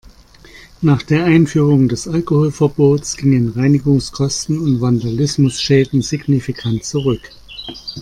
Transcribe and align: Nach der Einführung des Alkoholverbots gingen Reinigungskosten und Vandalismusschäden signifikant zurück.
Nach 0.81 1.03
der 1.03 1.25
Einführung 1.25 1.87
des 1.87 2.07
Alkoholverbots 2.07 3.17
gingen 3.17 3.49
Reinigungskosten 3.49 4.57
und 4.57 4.81
Vandalismusschäden 4.81 6.01
signifikant 6.01 6.85
zurück. 6.85 7.29